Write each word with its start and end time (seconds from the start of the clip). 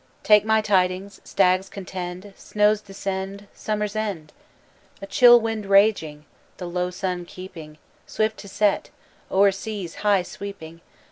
"Take 0.23 0.43
my 0.43 0.61
tidings: 0.61 1.21
Stags 1.23 1.69
contend; 1.69 2.33
Snows 2.35 2.81
descend 2.81 3.45
Summer's 3.53 3.95
end! 3.95 4.33
"A 4.99 5.05
chill 5.05 5.39
wind 5.39 5.67
raging, 5.67 6.25
The 6.57 6.89
sun 6.91 7.19
low 7.19 7.25
keeping, 7.27 7.77
Swift 8.07 8.37
to 8.37 8.47
set 8.47 8.89
O'er 9.29 9.51
seas 9.51 9.93
high 10.01 10.23
sweeping. 10.23 10.81